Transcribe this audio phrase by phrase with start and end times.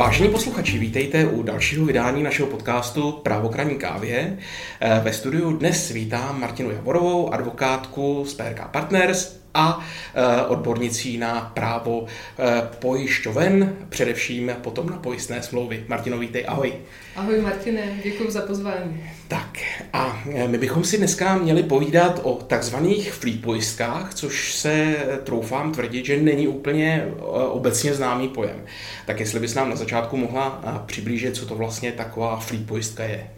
[0.00, 4.38] Vážení posluchači, vítejte u dalšího vydání našeho podcastu Právokraní kávě.
[4.80, 11.50] Eh, ve studiu dnes vítám Martinu Javorovou, advokátku z PRK Partners a eh, odbornicí na
[11.54, 15.84] právo eh, pojišťoven, především potom na pojistné smlouvy.
[15.88, 16.72] Martino, vítej, ahoj.
[17.16, 19.04] Ahoj Martine, děkuji za pozvání.
[19.28, 19.58] Tak
[19.92, 26.06] a my bychom si dneska měli povídat o takzvaných free pojistkách, což se troufám tvrdit,
[26.06, 27.08] že není úplně
[27.48, 28.64] obecně známý pojem.
[29.06, 33.30] Tak jestli bys nám na začátku mohla přiblížit, co to vlastně taková free pojistka je.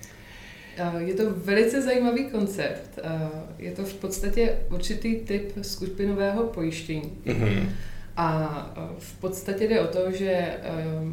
[0.99, 2.99] Je to velice zajímavý koncept.
[3.59, 7.13] Je to v podstatě určitý typ skupinového pojištění.
[7.27, 7.69] Mm-hmm.
[8.17, 10.55] A v podstatě jde o to, že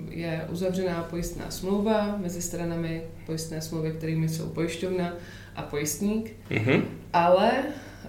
[0.09, 5.13] je uzavřená pojistná smlouva mezi stranami pojistné smlouvy, kterými jsou pojišťovna
[5.55, 6.81] a pojistník, mm-hmm.
[7.13, 7.51] ale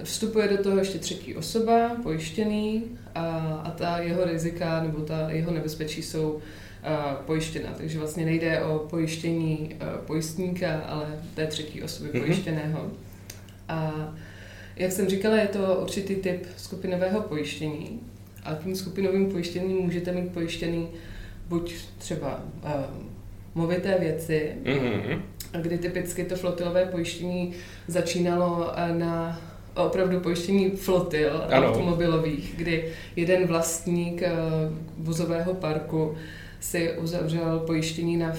[0.02, 3.20] vstupuje do toho ještě třetí osoba, pojištěný, a,
[3.64, 6.40] a ta jeho rizika nebo ta jeho nebezpečí jsou
[7.26, 7.70] pojištěna.
[7.76, 12.20] Takže vlastně nejde o pojištění pojistníka, ale té třetí osoby mm-hmm.
[12.20, 12.90] pojištěného.
[13.68, 13.92] A
[14.76, 18.00] jak jsem říkala, je to určitý typ skupinového pojištění.
[18.44, 20.88] A tím skupinovým pojištěním můžete mít pojištěný
[21.48, 22.70] buď třeba uh,
[23.54, 25.20] movité věci, mm-hmm.
[25.62, 27.52] kdy typicky to flotilové pojištění
[27.86, 29.40] začínalo na
[29.74, 31.68] opravdu pojištění flotil ano.
[31.68, 34.22] automobilových, kdy jeden vlastník
[34.98, 36.16] vozového parku
[36.60, 38.32] si uzavřel pojištění na,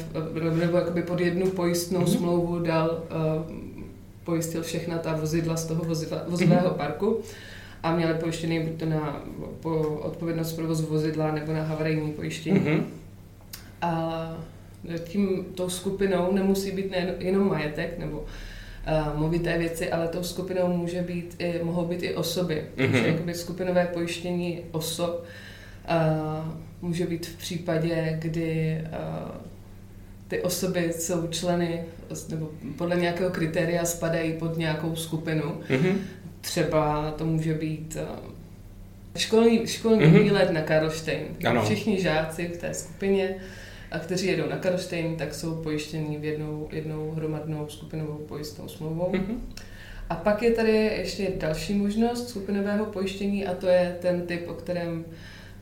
[0.59, 2.17] nebo jakoby pod jednu pojistnou mm-hmm.
[2.17, 3.55] smlouvu dal, uh,
[4.23, 6.77] pojistil všechna ta vozidla z toho voziva, vozového mm-hmm.
[6.77, 7.21] parku
[7.83, 9.21] a měli pojištěný buď to na
[9.59, 12.59] po odpovědnost provozu vozidla nebo na havarijní pojištění.
[12.59, 12.83] Mm-hmm.
[13.81, 14.37] A
[15.03, 20.77] tím tou skupinou nemusí být nejen, jenom majetek nebo uh, movité věci, ale tou skupinou
[20.77, 22.63] může být i, mohou být i osoby.
[22.75, 22.91] Mm-hmm.
[22.91, 25.23] Takže jakoby skupinové pojištění osob
[25.89, 29.35] uh, může být v případě, kdy uh,
[30.27, 31.83] ty osoby jsou členy,
[32.29, 35.61] nebo podle nějakého kritéria spadají pod nějakou skupinu.
[35.69, 35.95] Mm-hmm.
[36.41, 38.31] Třeba to může být uh,
[39.17, 40.23] školní, školní mm-hmm.
[40.23, 41.23] výlet na Karlštejn.
[41.63, 43.35] Všichni žáci v té skupině,
[43.91, 49.11] a kteří jedou na Karlštejn, tak jsou pojištění v jednou, jednou hromadnou skupinovou pojistnou smlouvou.
[49.11, 49.37] Mm-hmm.
[50.09, 54.53] A pak je tady ještě další možnost skupinového pojištění a to je ten typ, o
[54.53, 55.05] kterém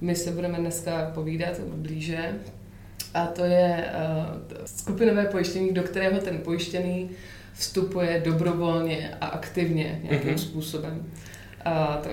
[0.01, 2.35] my se budeme dneska povídat blíže.
[3.13, 7.09] A to je uh, skupinové pojištění, do kterého ten pojištěný
[7.53, 10.37] vstupuje dobrovolně a aktivně nějakým mm-hmm.
[10.37, 11.11] způsobem.
[11.65, 12.09] A to,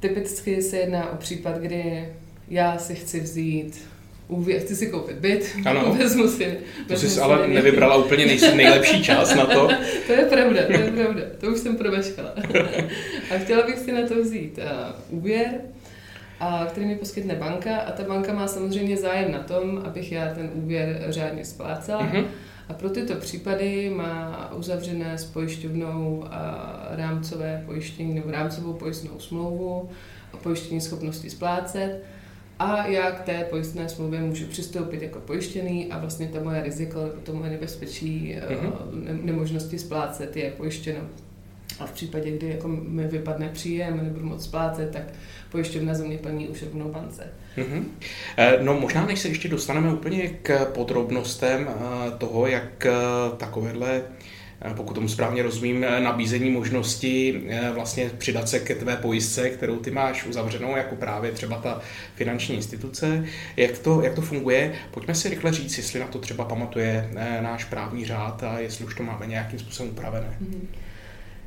[0.00, 2.08] typicky se jedná o případ, kdy
[2.48, 3.88] já si chci vzít
[4.28, 5.94] úvěr, chci si koupit byt, ano.
[5.98, 6.58] vezmu si...
[6.88, 7.54] To jsi ale nevím.
[7.54, 9.68] nevybrala úplně nej, nejlepší čas na to.
[10.06, 12.34] to je pravda, to je pravda, to už jsem promeškala.
[13.34, 15.60] a chtěla bych si na to vzít uh, úvěr,
[16.44, 20.34] a který mi poskytne banka a ta banka má samozřejmě zájem na tom, abych já
[20.34, 22.02] ten úvěr řádně splácela.
[22.02, 22.24] Mm-hmm.
[22.68, 26.24] A pro tyto případy má uzavřené s pojišťovnou
[26.90, 29.88] rámcové pojištění nebo rámcovou pojistnou smlouvu
[30.32, 32.02] o pojištění schopnosti splácet.
[32.58, 37.00] A já k té pojistné smlouvě můžu přistoupit jako pojištěný a vlastně to moje riziko,
[37.22, 39.24] to moje nebezpečí mm-hmm.
[39.24, 41.00] nemožnosti splácet je pojištěno.
[41.78, 45.02] A v případě, kdy jako mi vypadne příjem, nebudu moc splácet, tak
[45.50, 47.26] pojišťovna za mě plní už rovnou bance.
[47.56, 47.84] Mm-hmm.
[48.62, 52.92] No možná, než se ještě dostaneme úplně k podrobnostem eh, toho, jak eh,
[53.36, 54.02] takovéhle
[54.76, 57.42] pokud tomu správně rozumím, nabízení možnosti
[57.74, 61.80] vlastně přidat se ke tvé pojistce, kterou ty máš uzavřenou jako právě třeba ta
[62.14, 63.24] finanční instituce.
[63.56, 64.74] Jak to, jak to funguje?
[64.90, 67.10] Pojďme si rychle říct, jestli na to třeba pamatuje
[67.40, 70.38] náš právní řád a jestli už to máme nějakým způsobem upravené.
[70.42, 70.66] Mm-hmm.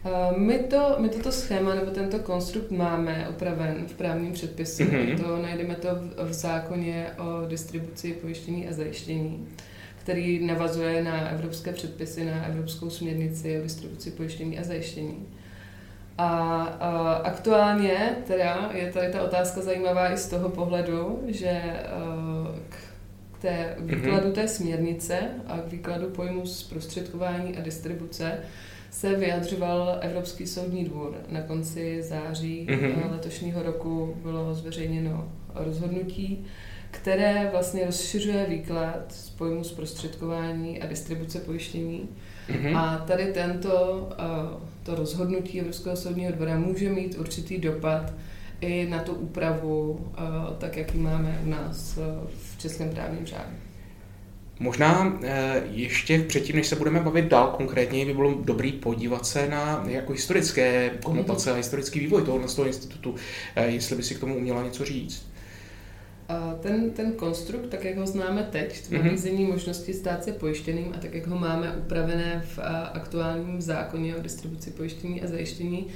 [0.07, 4.83] Eh, my, to, my toto schéma nebo tento konstrukt máme upraven v právním předpisu.
[4.83, 5.23] Mm-hmm.
[5.23, 9.47] To najdeme to v, v zákoně o distribuci pojištění a zajištění,
[10.01, 15.25] který navazuje na evropské předpisy, na evropskou směrnici o distribuci pojištění a zajištění.
[16.17, 16.27] A,
[16.63, 21.83] a aktuálně teda je tady ta otázka zajímavá i z toho pohledu, že eh,
[22.69, 22.75] k
[23.41, 28.39] té výkladu té směrnice a k výkladu pojmu zprostředkování a distribuce
[28.97, 31.13] se vyjadřoval Evropský soudní dvůr.
[31.29, 33.11] Na konci září mm-hmm.
[33.11, 36.45] letošního roku bylo zveřejněno rozhodnutí,
[36.91, 42.09] které vlastně rozšiřuje výklad z pojmu zprostředkování a distribuce pojištění.
[42.49, 42.77] Mm-hmm.
[42.77, 44.23] A tady tento eh,
[44.83, 48.13] to rozhodnutí Evropského soudního dvora může mít určitý dopad
[48.61, 50.21] i na tu úpravu, eh,
[50.57, 53.66] tak jak ji máme u nás v českém právním řádu.
[54.59, 59.49] Možná eh, ještě předtím, než se budeme bavit dál konkrétně, by bylo dobrý podívat se
[59.49, 63.15] na jako historické konotace a historický vývoj tohoto toho institutu,
[63.55, 65.27] eh, jestli by si k tomu uměla něco říct.
[66.61, 69.51] ten, ten konstrukt, tak jak ho známe teď, to nabízení mm-hmm.
[69.51, 72.59] možnosti stát se pojištěným a tak jak ho máme upravené v
[72.93, 75.87] aktuálním zákoně o distribuci pojištění a zajištění,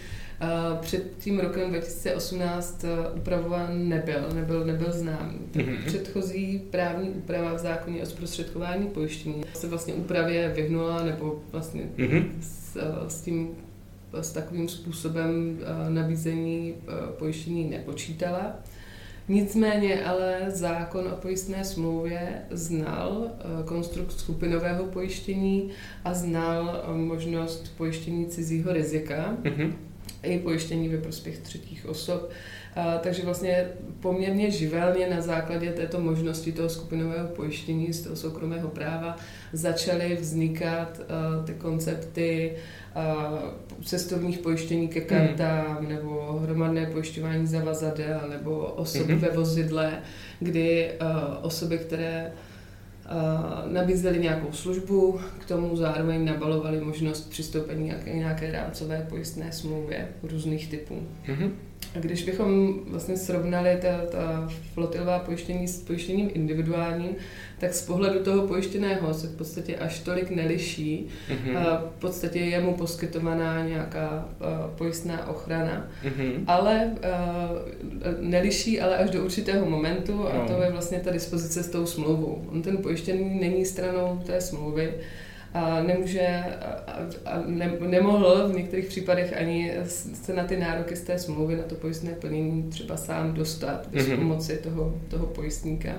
[0.82, 2.86] před tím rokem 2018
[3.16, 5.40] upravován nebyl, nebyl, nebyl známý.
[5.52, 5.86] Mm-hmm.
[5.86, 12.26] Předchozí právní úprava v zákoně o zprostředkování pojištění se vlastně úpravě vyhnula nebo vlastně mm-hmm.
[12.42, 12.78] s,
[13.08, 13.50] s tím
[14.14, 15.60] s takovým způsobem
[15.90, 16.74] nabízení
[17.20, 18.56] pojištění nepočítala.
[19.28, 23.28] Nicméně ale zákon o pojistné smlouvě znal
[23.66, 25.70] konstrukt skupinového pojištění
[26.06, 29.38] a znal možnost pojištění cizího rizika.
[29.44, 29.74] Mm-hmm
[30.24, 32.30] i pojištění ve prospěch třetích osob.
[32.76, 33.68] A, takže vlastně
[34.00, 39.16] poměrně živelně na základě této možnosti toho skupinového pojištění z toho soukromého práva
[39.54, 42.54] začaly vznikat a, ty koncepty
[42.96, 43.34] a,
[43.86, 45.90] cestovních pojištění ke kartám hmm.
[45.90, 49.22] nebo hromadné pojišťování zavazadel nebo osoby hmm.
[49.22, 50.00] ve vozidle,
[50.40, 52.32] kdy a, osoby, které
[53.72, 60.68] nabízeli nějakou službu, k tomu zároveň nabalovali možnost přistoupení nějaké, nějaké rámcové pojistné smlouvě různých
[60.68, 61.08] typů.
[61.28, 61.52] Mm-hmm.
[61.96, 67.16] A když bychom vlastně srovnali ta, ta flotilová pojištění s pojištěním individuálním,
[67.60, 71.08] tak z pohledu toho pojištěného se v podstatě až tolik neliší.
[71.30, 71.58] Mm-hmm.
[71.58, 74.30] A v podstatě je mu poskytovaná nějaká
[74.78, 76.44] pojistná ochrana, mm-hmm.
[76.48, 76.92] ale
[78.20, 80.34] neliší ale až do určitého momentu no.
[80.34, 82.46] a to je vlastně ta dispozice s tou smlouvou.
[82.52, 84.94] On ten pojištěný není stranou té smlouvy,
[85.82, 86.44] nemůže
[87.46, 89.74] ne, nemohl v některých případech ani
[90.14, 94.08] se na ty nároky z té smlouvy, na to pojistné plnění třeba sám dostat bez
[94.08, 94.16] mm-hmm.
[94.16, 95.94] pomoci toho, toho pojistníka.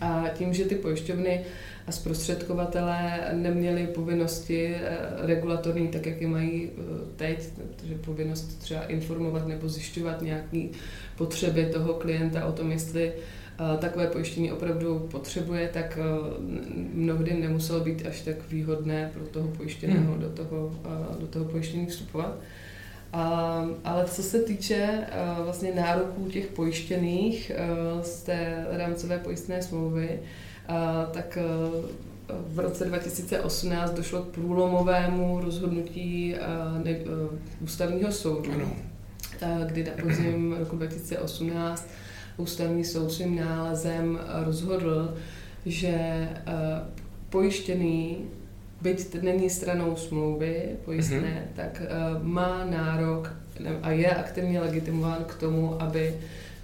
[0.00, 1.40] A tím, že ty pojišťovny
[1.86, 6.82] a zprostředkovatelé neměli povinnosti eh, regulatorní, tak jak je mají eh,
[7.16, 10.66] teď, takže povinnost třeba informovat nebo zjišťovat nějaké
[11.16, 13.12] potřeby toho klienta o tom, jestli
[13.78, 15.98] takové pojištění opravdu potřebuje, tak
[16.94, 20.20] mnohdy nemuselo být až tak výhodné pro toho pojištěného hmm.
[20.20, 20.74] do, toho,
[21.20, 22.38] do toho pojištění vstupovat.
[23.12, 25.06] A, ale co se týče
[25.44, 27.52] vlastně nároků těch pojištěných
[28.02, 30.20] z té rámcové pojistné smlouvy,
[31.12, 31.38] tak
[32.28, 36.34] v roce 2018 došlo k průlomovému rozhodnutí
[37.60, 38.70] ústavního soudu, ano.
[39.66, 41.88] kdy na podzim roku 2018
[42.36, 45.14] ústavní soud svým nálezem rozhodl,
[45.66, 46.32] že eh,
[47.30, 48.18] pojištěný,
[48.80, 51.56] byť není stranou smlouvy pojistné, mm-hmm.
[51.56, 51.88] tak eh,
[52.22, 53.32] má nárok
[53.82, 56.14] a je aktivně legitimován k tomu, aby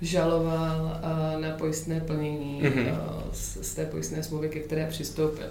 [0.03, 2.97] žaloval eh, na pojistné plnění mm-hmm.
[3.33, 5.47] z té pojistné smlouvy, ke které přistoupil.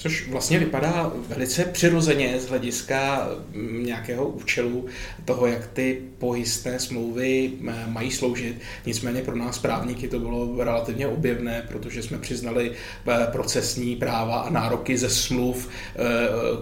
[0.00, 4.86] Což vlastně vypadá velice přirozeně z hlediska mm, nějakého účelu
[5.24, 8.56] toho, jak ty pojistné smlouvy eh, mají sloužit.
[8.86, 12.72] Nicméně pro nás právníky to bylo relativně objevné, protože jsme přiznali
[13.08, 16.00] eh, procesní práva a nároky ze smluv, eh,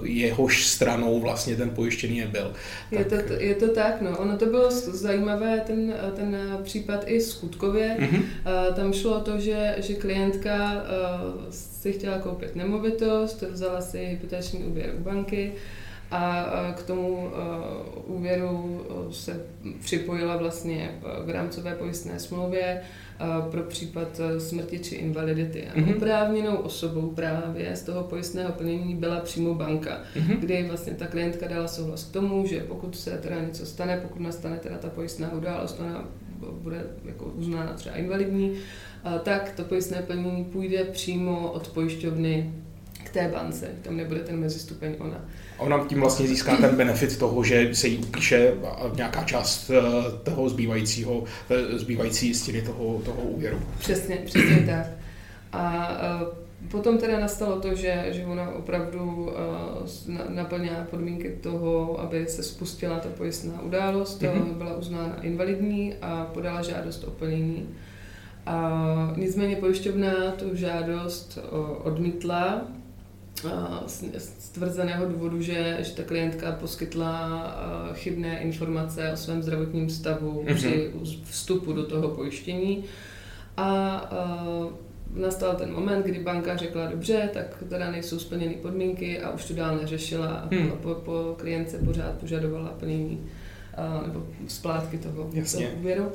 [0.03, 2.53] jehož stranou vlastně ten pojištěný nebyl.
[2.91, 3.23] Je, tak...
[3.23, 4.19] to, je to tak, no.
[4.19, 7.97] Ono to bylo zajímavé, ten, ten případ i skutkově.
[8.01, 8.23] Mm-hmm.
[8.75, 10.85] Tam šlo o to, že, že klientka
[11.81, 15.53] si chtěla koupit nemovitost, vzala si hypoteční úvěr u banky
[16.11, 16.47] a
[16.79, 17.31] k tomu
[18.07, 19.41] úvěru se
[19.81, 22.81] připojila vlastně v rámcové pojistné smlouvě
[23.51, 25.67] pro případ smrti či invalidity.
[25.67, 25.97] A mm-hmm.
[25.97, 30.39] oprávněnou osobou právě z toho pojistného plnění byla přímo banka, mm-hmm.
[30.39, 34.21] kdy vlastně ta klientka dala souhlas k tomu, že pokud se teda něco stane, pokud
[34.21, 36.09] nastane teda ta pojistná událost, ona
[36.53, 38.57] bude jako uznána třeba invalidní,
[39.23, 42.53] tak to pojistné plnění půjde přímo od pojišťovny
[43.05, 45.25] k té bance, tam nebude ten mezistupeň ona.
[45.59, 48.55] Ona tím vlastně získá ten benefit toho, že se jí upíše
[48.97, 49.83] nějaká část eh,
[50.23, 53.61] toho zbývajícího, eh, zbývající jistiny toho, toho úvěru.
[53.79, 54.87] Přesně, přesně tak.
[55.53, 59.33] A eh, Potom teda nastalo to, že, že ona opravdu
[60.29, 64.55] naplňá podmínky toho, aby se spustila ta pojistná událost, mm-hmm.
[64.55, 67.69] byla uznána invalidní a podala žádost o plnění.
[68.49, 71.39] A nicméně pojišťovna tu žádost
[71.85, 72.63] odmítla
[73.87, 77.55] z tvrzeného důvodu, že, že ta klientka poskytla
[77.93, 80.55] chybné informace o svém zdravotním stavu mm-hmm.
[80.55, 80.91] při
[81.25, 82.85] vstupu do toho pojištění.
[83.57, 84.01] A
[85.15, 89.55] nastal ten moment, kdy banka řekla, dobře, tak teda nejsou splněny podmínky a už to
[89.55, 90.71] dál neřešila a hmm.
[90.71, 93.27] po, po klientce pořád požadovala plnění
[94.07, 96.13] nebo splátky toho, toho úvěru.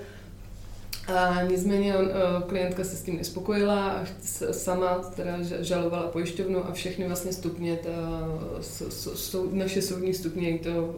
[1.08, 2.10] A nicméně on,
[2.48, 4.06] klientka se s tím nespokojila a
[4.52, 7.90] sama teda žalovala pojišťovnu a všechny vlastně stupně, ta,
[9.16, 10.96] sou, naše soudní stupně jí to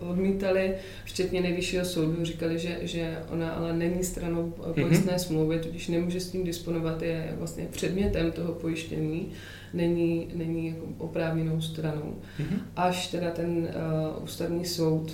[0.00, 0.74] odmítali,
[1.04, 5.26] včetně nejvyššího soudu, říkali, že, že ona ale není stranou pojistné mm-hmm.
[5.26, 9.32] smlouvy, tudíž nemůže s tím disponovat, je vlastně předmětem toho pojištění,
[9.74, 12.16] není, není jako oprávněnou stranou.
[12.40, 12.58] Mm-hmm.
[12.76, 15.12] Až teda ten uh, ústavní soud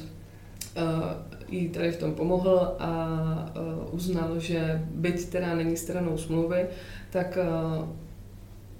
[0.76, 0.82] uh,
[1.50, 3.08] jí tady v tom pomohl a
[3.90, 6.66] uznal, že byť teda není stranou smlouvy,
[7.10, 7.38] tak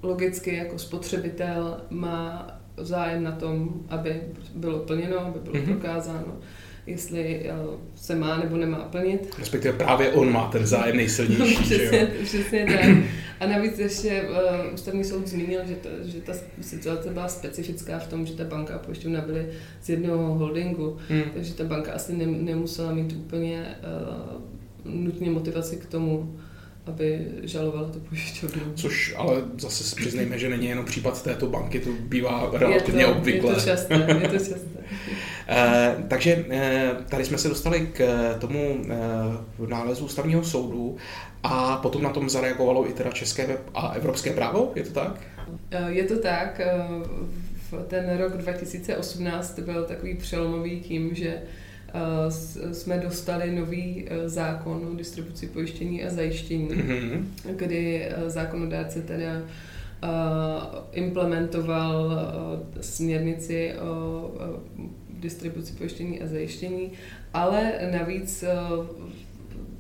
[0.02, 2.46] logicky jako spotřebitel má
[2.76, 4.20] zájem na tom, aby
[4.54, 5.64] bylo plněno, aby bylo mm-hmm.
[5.64, 6.36] prokázáno,
[6.86, 7.52] jestli eh,
[7.96, 9.34] se má nebo nemá plnit.
[9.38, 11.62] Respektive právě on má ten zájem nejsilnější.
[11.62, 12.96] přesně, přesně tak.
[13.40, 18.08] A navíc ještě uh, ústavní soud zmínil, že, to, že ta situace byla specifická v
[18.08, 19.46] tom, že ta banka a pojišťovna byly
[19.82, 21.22] z jednoho holdingu, hmm.
[21.34, 23.66] takže ta banka asi ne, nemusela mít úplně
[24.84, 26.38] uh, nutně motivaci k tomu,
[26.86, 28.62] aby žalovala tu pojišťovnu.
[28.74, 33.12] Což ale zase přiznejme, že není jenom případ této banky, to bývá relativně je to,
[33.12, 33.50] obvyklé.
[33.50, 34.80] Je to časté, je to časté.
[35.50, 38.84] Eh, takže eh, tady jsme se dostali k eh, tomu
[39.68, 40.96] nálezu ústavního soudu
[41.42, 45.20] a potom na tom zareagovalo i teda české a evropské právo, je to tak?
[45.86, 46.60] Je to tak.
[47.88, 51.42] Ten rok 2018 byl takový přelomový tím, že
[52.72, 57.24] jsme dostali nový zákon o distribuci pojištění a zajištění, mm-hmm.
[57.56, 59.42] kdy zákonodárce teda
[60.92, 62.10] implementoval
[62.80, 64.30] směrnici o
[65.20, 66.92] distribuci pojištění a zajištění,
[67.34, 68.48] ale navíc eh,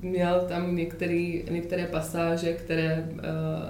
[0.02, 3.20] měl tam některý, některé pasáže, které uh,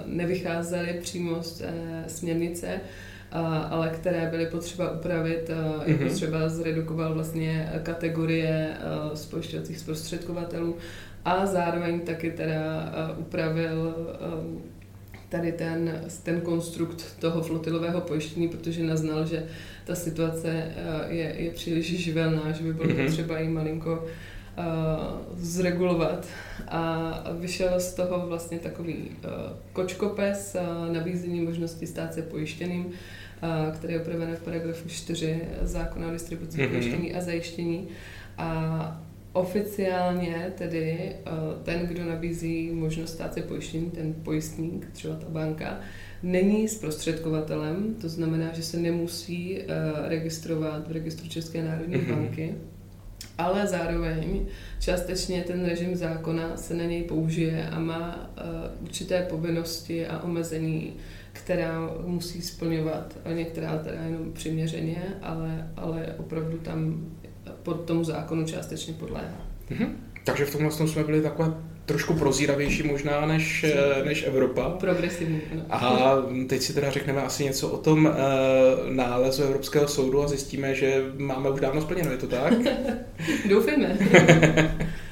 [0.05, 1.67] nevycházely přímo z uh,
[2.07, 5.49] směrnice, uh, ale které byly potřeba upravit.
[5.49, 5.83] Mm-hmm.
[5.85, 8.77] Je potřeba zredukoval vlastně kategorie
[9.13, 10.75] spojišťovacích zprostředkovatelů
[11.25, 13.95] a zároveň taky teda upravil
[15.31, 19.43] tady ten, ten konstrukt toho flotilového pojištění, protože naznal, že
[19.85, 23.05] ta situace eh, je, je příliš živelná, že by bylo mm-hmm.
[23.05, 24.07] potřeba jí malinko
[24.57, 24.63] uh,
[25.37, 26.27] zregulovat.
[26.67, 29.31] A vyšel z toho vlastně takový uh,
[29.73, 32.93] kočkopes, uh, nabízení možnosti stát se pojištěným, uh,
[33.75, 36.69] který je upraven v paragrafu 4 zákona o distribuci mm-hmm.
[36.69, 37.87] pojištění a zajištění.
[38.37, 39.01] A
[39.33, 41.15] oficiálně tedy
[41.63, 45.79] ten, kdo nabízí možnost stát se pojištění, ten pojistník, třeba ta banka,
[46.23, 49.65] není zprostředkovatelem, to znamená, že se nemusí uh,
[50.07, 52.15] registrovat v registru České národní mm-hmm.
[52.15, 52.55] banky,
[53.37, 54.45] ale zároveň
[54.79, 60.93] částečně ten režim zákona se na něj použije a má uh, určité povinnosti a omezení,
[61.33, 67.05] která musí splňovat, některá teda jenom přiměřeně, ale, ale opravdu tam
[67.63, 69.47] pod tomu zákonu částečně podléhá.
[69.71, 69.87] Mm-hmm.
[70.23, 71.53] Takže v tomhle jsme byli takové
[71.85, 74.69] trošku prozíravější možná než, eh, než Evropa.
[74.69, 75.41] Progresivní.
[75.55, 75.61] No.
[75.69, 76.15] A
[76.47, 78.13] teď si teda řekneme asi něco o tom uh,
[78.93, 82.53] nálezu Evropského soudu a zjistíme, že máme už dávno splněno, je to tak?
[83.49, 83.97] Doufejme.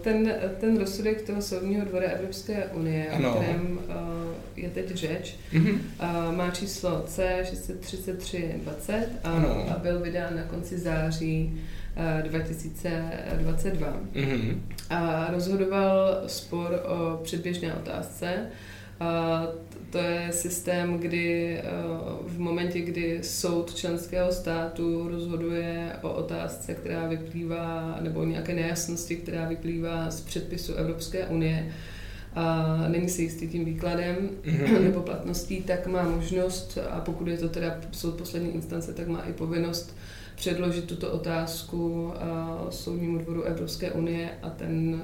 [0.00, 3.32] ten, ten rozsudek toho soudního dvora Evropské unie, ano.
[3.32, 3.84] o kterém uh,
[4.56, 5.78] je teď řeč, mm-hmm.
[6.36, 9.30] má číslo C63320 a,
[9.74, 11.60] a byl vydán na konci září
[12.22, 14.00] 2022.
[14.14, 14.58] Mm-hmm.
[14.90, 18.46] A rozhodoval spor o předběžné otázce.
[19.90, 21.58] To je systém, kdy
[22.26, 29.48] v momentě, kdy soud členského státu rozhoduje o otázce, která vyplývá, nebo nějaké nejasnosti, která
[29.48, 31.72] vyplývá z předpisu Evropské unie,
[32.34, 34.82] a není si jistý tím výkladem mm-hmm.
[34.82, 39.20] nebo platností, tak má možnost, a pokud je to teda soud poslední instance, tak má
[39.20, 39.96] i povinnost
[40.36, 42.12] předložit tuto otázku
[42.70, 45.02] Soudnímu dvoru Evropské unie a ten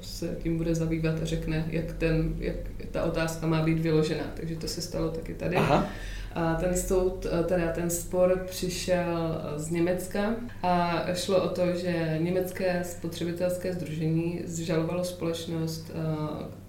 [0.00, 2.56] se tím bude zabývat a řekne, jak, ten, jak
[2.90, 4.24] ta otázka má být vyložena.
[4.34, 5.56] Takže to se stalo taky tady.
[5.56, 5.88] Aha.
[6.34, 12.84] A ten soud, teda ten spor přišel z Německa a šlo o to, že německé
[12.84, 15.92] spotřebitelské združení zžalovalo společnost,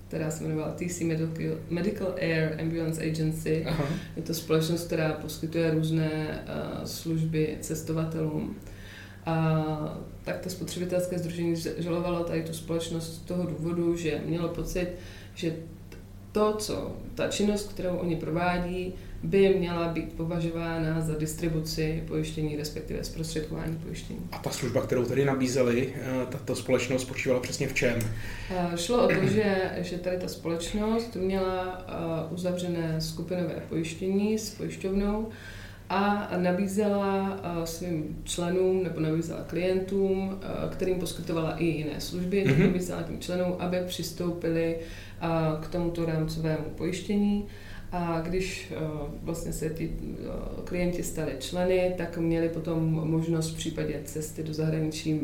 [0.08, 3.66] která se jmenovala TC Medical, Medical Air Ambulance Agency.
[3.68, 3.86] Aha.
[4.16, 6.44] Je to společnost, která poskytuje různé
[6.86, 8.56] služby cestovatelům.
[9.26, 14.88] A tak to spotřebitelské združení žalovalo tady tu společnost z toho důvodu, že mělo pocit,
[15.36, 15.56] že
[16.32, 23.04] to, co ta činnost, kterou oni provádí, by měla být považována za distribuci pojištění, respektive
[23.04, 24.20] zprostředkování pojištění.
[24.32, 28.00] A ta služba, kterou tady nabízeli, eh, tato společnost spočívala přesně v čem?
[28.50, 34.50] Eh, šlo o to, že, že tady ta společnost měla eh, uzavřené skupinové pojištění s
[34.50, 35.30] pojišťovnou
[35.90, 40.40] a nabízela svým členům nebo nabízela klientům,
[40.72, 42.66] kterým poskytovala i jiné služby, mm-hmm.
[42.66, 44.80] nabízela tím členům, aby přistoupili
[45.62, 47.46] k tomuto rámcovému pojištění.
[47.92, 48.74] A když
[49.24, 49.92] vlastně se ti
[50.64, 55.22] klienti stali členy, tak měli potom možnost v případě cesty do zahraničí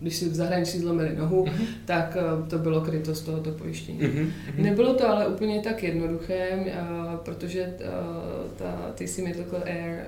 [0.00, 1.66] když si v zahraničí zlomili nohu, uh-huh.
[1.84, 4.00] tak uh, to bylo kryto z tohoto pojištění.
[4.00, 4.30] Uh-huh.
[4.56, 9.98] Nebylo to ale úplně tak jednoduché, uh, protože uh, ta TC Medical Air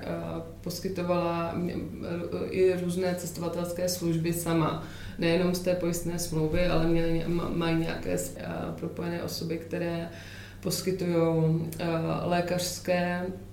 [0.61, 1.55] poskytovala
[2.49, 4.83] i různé cestovatelské služby sama.
[5.19, 8.17] Nejenom z té pojistné smlouvy, ale měli, mají nějaké
[8.79, 10.09] propojené osoby, které
[10.61, 11.61] poskytují
[12.23, 13.50] lékařské Eh,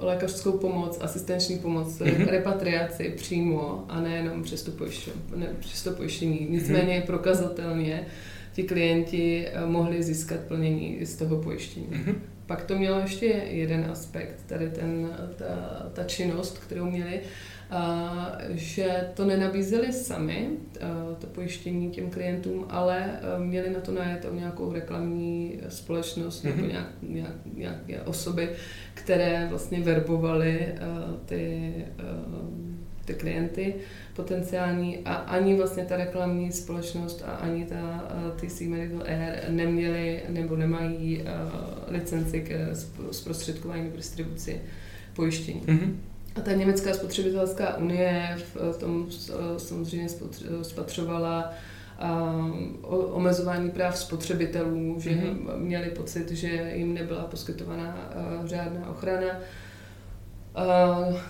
[0.00, 2.26] lékařskou pomoc, asistenční pomoc, mm-hmm.
[2.26, 6.46] repatriaci přímo a nejenom přes, pojišť, ne, přes to pojištění.
[6.50, 7.06] Nicméně mm-hmm.
[7.06, 8.06] prokazatelně
[8.52, 11.86] ti klienti eh, mohli získat plnění z toho pojištění.
[11.86, 12.14] Mm-hmm.
[12.46, 17.20] Pak to mělo ještě jeden aspekt, tady ten, ta, ta činnost, kterou měli,
[18.50, 20.48] že to nenabízeli sami,
[21.18, 26.68] to pojištění těm klientům, ale měli na to najet nějakou reklamní společnost nebo mhm.
[26.68, 28.50] nějak, nějak, nějaké osoby,
[28.94, 30.74] které vlastně verbovaly
[31.26, 31.72] ty,
[33.04, 33.74] ty klienty
[34.16, 40.56] potenciální a ani vlastně ta reklamní společnost a ani ta TC Medical Air neměli nebo
[40.56, 41.24] nemají
[41.88, 42.74] licenci k
[43.10, 44.60] zprostředkování distribuci
[45.14, 45.60] pojištění.
[45.60, 46.09] Mm-hmm.
[46.34, 48.38] A ta německá spotřebitelská unie
[48.72, 49.06] v tom
[49.56, 50.08] samozřejmě
[50.62, 51.52] spatřovala
[53.12, 55.58] omezování práv spotřebitelů, že mm-hmm.
[55.58, 58.10] měli pocit, že jim nebyla poskytovaná
[58.44, 59.40] žádná ochrana.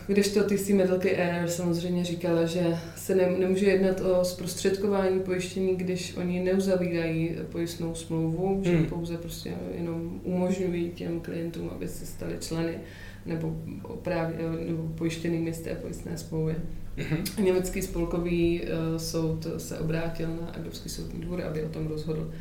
[0.06, 5.76] Když to TC Medalky Air samozřejmě říkala, že se ne, nemůže jednat o zprostředkování pojištění,
[5.76, 8.86] když oni neuzavírají pojistnou smlouvu, že hmm.
[8.86, 12.78] pouze prostě jenom umožňují těm klientům, aby se stali členy
[13.26, 13.56] nebo,
[14.02, 16.56] právě, nebo pojištěnými z té pojistné smlouvy.
[16.96, 17.42] Mm-hmm.
[17.42, 22.32] Německý spolkový uh, soud se obrátil na Evropský soudní dvůr, aby o tom rozhodl.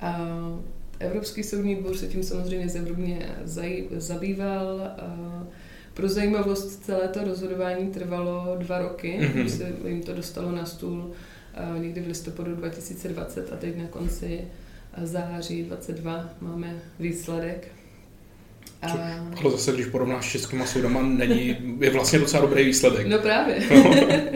[0.00, 0.30] A
[0.98, 3.28] Evropský soudní dvůr se tím samozřejmě zevrubně
[3.96, 4.80] zabýval.
[4.80, 5.46] A
[5.94, 9.40] pro zajímavost celé to rozhodování trvalo dva roky, mm-hmm.
[9.40, 11.10] když se jim to dostalo na stůl
[11.78, 14.44] někdy v listopadu 2020 a teď na konci
[15.02, 17.68] září 22 máme výsledek.
[18.92, 19.24] A...
[19.42, 23.06] Ale zase, když porovnáš s českýma soudama, není, je vlastně docela dobrý výsledek.
[23.06, 23.58] No právě.
[23.74, 23.94] No.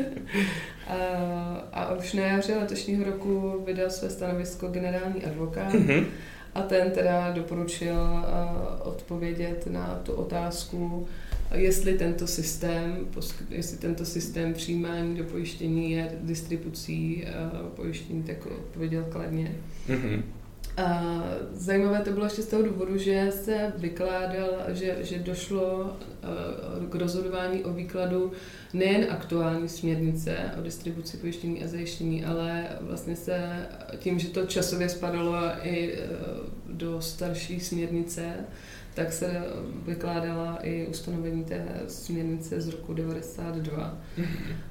[1.72, 6.04] a, už na jaře letošního roku vydal své stanovisko generální advokát mm-hmm.
[6.54, 7.96] a ten teda doporučil
[8.82, 11.08] odpovědět na tu otázku,
[11.54, 12.96] jestli tento systém,
[13.50, 17.24] jestli tento systém přijímání do pojištění je distribucí
[17.76, 19.54] pojištění, tak odpověděl kladně.
[19.88, 20.22] Mm-hmm.
[20.78, 26.26] A zajímavé to bylo ještě z toho důvodu, že se vykládal, že, že došlo eh,
[26.88, 28.32] k rozhodování o výkladu
[28.72, 33.66] nejen aktuální směrnice o distribuci pojištění a zajištění, ale vlastně se
[33.98, 36.08] tím, že to časově spadalo i eh,
[36.68, 38.34] do starší směrnice,
[38.94, 39.44] tak se
[39.86, 43.98] vykládala i ustanovení té směrnice z roku 92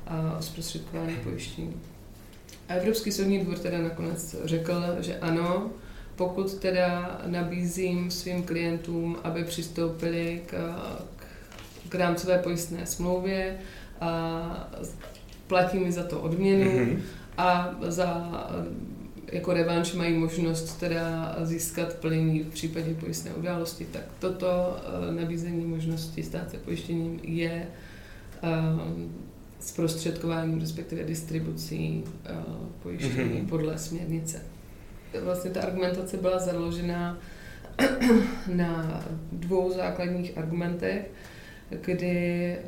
[0.08, 1.74] a o zprostředkování pojištění.
[2.70, 5.72] A Evropský soudní dvůr teda nakonec řekl, že ano,
[6.18, 10.52] pokud teda nabízím svým klientům, aby přistoupili k,
[11.16, 13.58] k, k rámcové pojistné smlouvě,
[14.02, 14.70] a
[15.48, 17.00] platí mi za to odměnu mm-hmm.
[17.38, 18.32] a za
[19.32, 25.66] jako revanš mají možnost teda získat plnění v případě pojistné události, tak toto eh, nabízení
[25.66, 27.68] možnosti stát se pojištěním je
[28.44, 29.16] um,
[29.60, 33.48] zprostředkováním, respektive distribucí uh, pojištění mm-hmm.
[33.48, 34.42] podle směrnice
[35.24, 37.18] vlastně ta argumentace byla založena
[38.54, 41.12] na dvou základních argumentech,
[41.70, 42.64] kdy eh,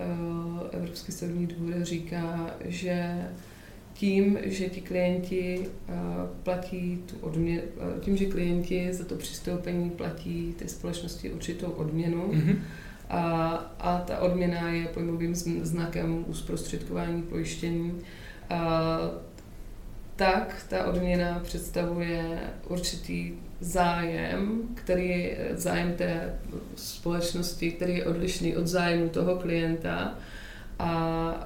[0.72, 3.28] Evropský soudní dvůr říká, že
[3.94, 5.94] tím, že ti klienti eh,
[6.44, 12.32] platí tu odměnu, eh, tím, že klienti za to přistoupení platí té společnosti určitou odměnu,
[12.32, 12.58] mm-hmm.
[13.10, 18.02] a, a ta odměna je pojmovým znakem zprostředkování pojištění,
[18.50, 19.00] a
[20.20, 22.24] tak ta odměna představuje
[22.68, 26.40] určitý zájem, který je zájem té
[26.76, 30.16] společnosti, který je odlišný od zájmu toho klienta
[30.80, 31.46] a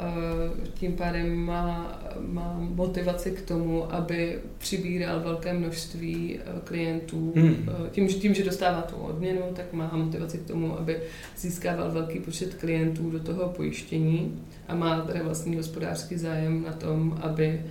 [0.73, 7.33] tím pádem má, má motivaci k tomu, aby přibíral velké množství e, klientů.
[7.36, 7.69] Hmm.
[7.86, 10.99] E, tím, tím, že dostává tu odměnu, tak má motivaci k tomu, aby
[11.38, 17.19] získával velký počet klientů do toho pojištění a má tedy vlastní hospodářský zájem na tom,
[17.21, 17.62] aby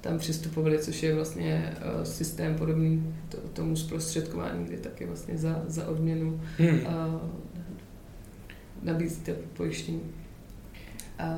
[0.00, 3.14] tam přistupovali, což je vlastně eh, systém podobný
[3.52, 6.68] tomu zprostředkování, kdy taky vlastně za, za odměnu hmm.
[6.68, 6.86] Eh,
[8.82, 10.02] nabízíte pojištění.
[11.18, 11.36] Eh,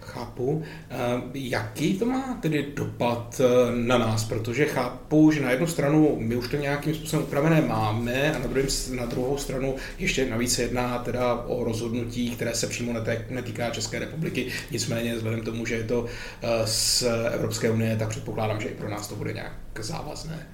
[0.00, 0.62] Chápu.
[0.90, 0.96] Eh,
[1.34, 4.24] jaký to má tedy dopad eh, na nás?
[4.24, 8.46] Protože chápu, že na jednu stranu my už to nějakým způsobem upravené máme a na,
[8.46, 12.94] druhém, na druhou stranu ještě navíc se jedná teda o rozhodnutí, které se přímo
[13.30, 14.46] netýká České republiky.
[14.70, 16.06] Nicméně vzhledem tomu, že je to
[16.42, 20.46] eh, z Evropské unie, tak předpokládám, že i pro nás to bude nějak závazné.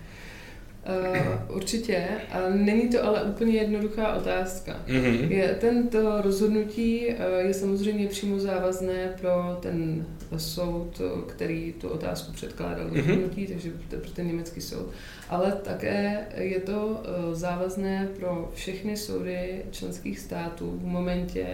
[0.87, 2.05] Uh, určitě.
[2.31, 4.77] A není to ale úplně jednoduchá otázka.
[4.87, 5.31] Mm-hmm.
[5.31, 12.87] Je, tento rozhodnutí uh, je samozřejmě přímo závazné pro ten soud, který tu otázku předkládal
[12.87, 12.97] mm-hmm.
[12.97, 14.91] rozhodnutí, takže pro ten německý soud.
[15.29, 21.47] Ale také je to uh, závazné pro všechny soudy členských států v momentě,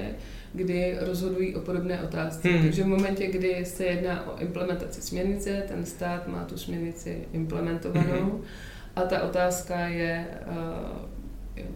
[0.52, 2.48] kdy rozhodují o podobné otázce.
[2.48, 2.62] Hmm.
[2.62, 8.30] Takže v momentě, kdy se jedná o implementaci směrnice, ten stát má tu směrnici implementovanou,
[8.30, 8.44] hmm
[8.96, 11.12] a ta otázka je uh,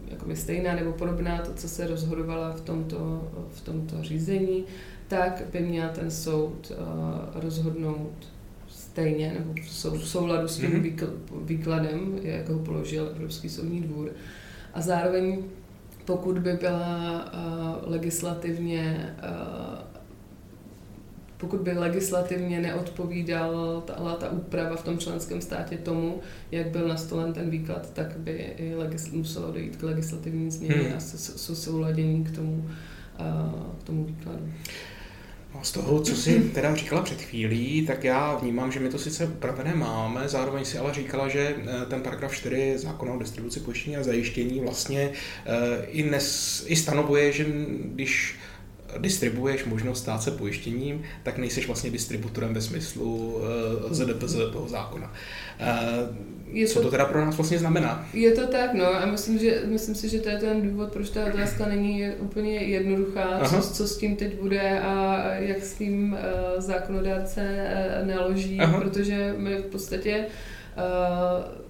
[0.09, 4.65] jakoby stejná nebo podobná to, co se rozhodovala v tomto, v tomto řízení,
[5.09, 8.13] tak by měl ten soud uh, rozhodnout
[8.69, 11.17] stejně nebo v, sou, v souladu s tím mm-hmm.
[11.45, 14.11] výkladem, jak ho položil Evropský soudní dvůr.
[14.75, 15.45] A zároveň,
[16.05, 19.17] pokud by byla uh, legislativně
[21.37, 26.21] pokud by legislativně neodpovídala ta, ta úprava v tom členském státě tomu,
[26.51, 30.97] jak byl nastolen ten výklad, tak by i legis, muselo dojít k legislativní změně hmm.
[30.97, 31.01] a
[31.55, 32.71] souladění k tomu,
[33.81, 34.53] k tomu výkladu.
[35.57, 38.99] No, z toho, co jsi teda říkala před chvílí, tak já vnímám, že my to
[38.99, 41.41] sice upravené máme, zároveň si ale říkala, že
[41.83, 45.11] e, ten paragraf 4 zákona o distribuci pojištění a zajištění vlastně
[45.47, 47.47] e, i, nes, i stanovuje, že
[47.85, 48.39] když
[48.99, 53.43] distribuuješ možnost stát se pojištěním, tak nejseš vlastně distributorem ve smyslu uh,
[53.91, 55.13] eh, ZDPZ toho zákona.
[55.61, 56.17] Uh,
[56.53, 58.09] je co to, to teda pro nás vlastně znamená?
[58.13, 61.11] Je to tak, no a myslím, že, myslím si, že to je ten důvod, proč
[61.11, 66.13] ta otázka není úplně jednoduchá, co, co s tím teď bude a jak s tím
[66.13, 67.69] uh, zákonodárce
[68.03, 68.81] uh, naloží, Aha.
[68.81, 70.27] protože my v podstatě
[70.77, 71.67] uh,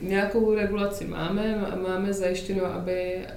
[0.00, 3.34] nějakou regulaci máme, máme zajištěno, aby eh,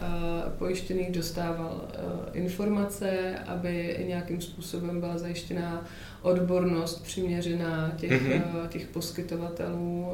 [0.58, 2.00] pojištěný dostával eh,
[2.38, 5.86] informace, aby nějakým způsobem byla zajištěná
[6.22, 8.68] odbornost přiměřená těch, mm-hmm.
[8.68, 10.08] těch poskytovatelů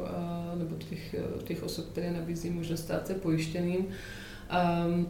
[0.54, 1.14] nebo těch,
[1.44, 3.86] těch osob, které nabízí možnost stát se pojištěným.
[4.86, 5.08] Um,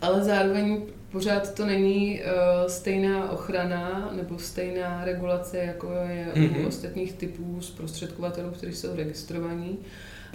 [0.00, 6.56] ale zároveň pořád to není uh, stejná ochrana nebo stejná regulace, jako je mm-hmm.
[6.56, 6.66] u mhm.
[6.66, 9.78] ostatních typů zprostředkovatelů, kteří jsou registrovaní.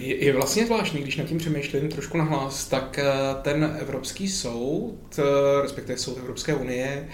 [0.02, 3.04] Je, vlastně zvláštní, když nad tím přemýšlím trošku nahlas, tak eh,
[3.42, 7.08] ten Evropský soud, eh, respektive soud Evropské unie,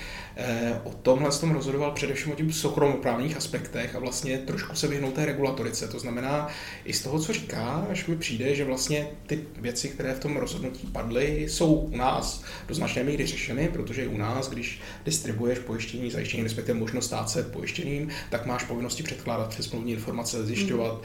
[0.84, 5.26] o tomhle tom rozhodoval především o těch soukromoprávních aspektech a vlastně trošku se vyhnout té
[5.26, 5.88] regulatorice.
[5.88, 6.48] To znamená,
[6.84, 10.86] i z toho, co říkáš, mi přijde, že vlastně ty věci, které v tom rozhodnutí
[10.86, 16.42] padly, jsou u nás do značné míry řešeny, protože u nás, když distribuješ pojištění, zajištění,
[16.42, 21.02] respektive možnost stát se pojištěným, tak máš povinnosti předkládat přes smluvní informace, zjišťovat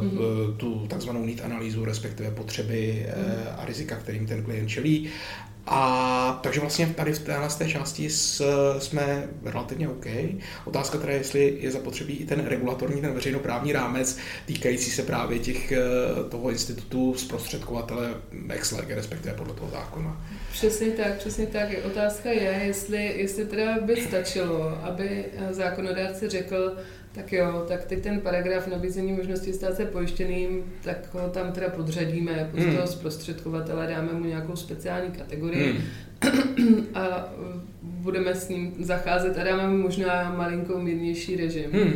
[0.00, 0.18] mm.
[0.18, 5.10] uh, tu takzvanou need analýzu, respektive potřeby uh, a rizika, kterým ten klient čelí.
[5.66, 8.10] A takže vlastně tady v téhle té části
[8.78, 10.06] jsme relativně OK.
[10.64, 15.72] Otázka teda, jestli je zapotřebí i ten regulatorní, ten veřejnoprávní rámec týkající se právě těch,
[15.72, 15.80] eh,
[16.28, 18.14] toho institutu zprostředkovatele
[18.48, 20.26] ex lege, respektive podle toho zákona.
[20.52, 21.68] Přesně tak, přesně tak.
[21.84, 26.76] Otázka je, jestli, jestli teda by stačilo, aby zákonodárce řekl,
[27.16, 31.68] tak jo, tak teď ten paragraf nabízení možnosti stát se pojištěným, tak ho tam teda
[31.68, 32.74] podřadíme pod hmm.
[32.74, 35.80] toho zprostředkovatele, dáme mu nějakou speciální kategorii
[36.22, 36.86] hmm.
[36.94, 37.32] a
[37.82, 41.70] budeme s ním zacházet a dáme mu možná malinkou mírnější režim.
[41.72, 41.92] Hmm.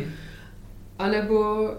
[0.99, 1.69] A nebo uh,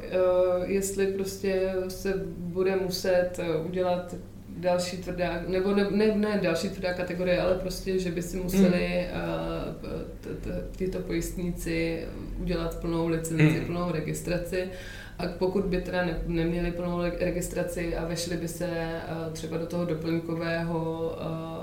[0.64, 3.30] jestli prostě se bude muset
[3.64, 4.14] udělat
[4.62, 9.06] další tvrdá, nebo ne, ne, ne další tvrdá kategorie, ale prostě, že by si museli
[9.12, 12.06] uh, tyto pojistníci
[12.38, 13.66] udělat plnou licenci, mm.
[13.66, 14.68] plnou registraci
[15.22, 19.66] a pokud by teda ne, neměli plnou registraci a vešli by se uh, třeba do
[19.66, 21.10] toho doplňkového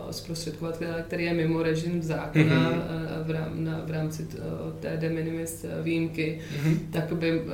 [0.06, 3.22] uh, zprostředkovatele, který je mimo režim zákona mm-hmm.
[3.22, 6.78] uh, v, rám, na, v rámci t, uh, té de minimis výjimky, mm-hmm.
[6.92, 7.48] tak by uh,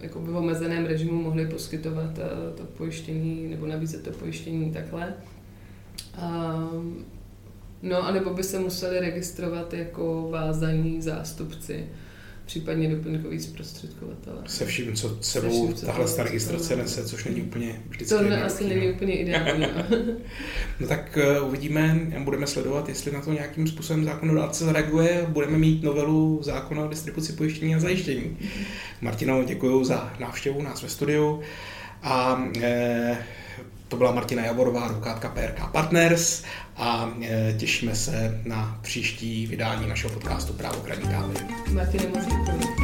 [0.00, 5.14] jako by v omezeném režimu mohli poskytovat uh, to pojištění nebo nabízet to pojištění takhle.
[6.18, 6.84] Uh,
[7.82, 11.86] no, anebo by se museli registrovat jako vázaní zástupci
[12.46, 14.42] případně doplňkový zprostředkovatel.
[14.46, 18.22] Se vším, co sebou vším, co tahle ta registrace nese, což není úplně vždycky To
[18.22, 19.60] ne, asi není úplně ideální.
[19.60, 19.96] No.
[20.80, 25.26] no tak uh, uvidíme, budeme sledovat, jestli na to nějakým způsobem zákonodárce zareaguje.
[25.28, 28.36] Budeme mít novelu zákona o distribuci pojištění a zajištění.
[29.00, 31.40] Martino, děkuji za návštěvu nás ve studiu
[32.02, 33.16] a uh,
[33.88, 36.42] To byla Martina Javorová, advokátka PRK Partners
[36.76, 37.10] a
[37.58, 41.34] těšíme se na příští vydání našeho podcastu Právo kreditávy.
[41.72, 42.83] Martina, moc děkuji.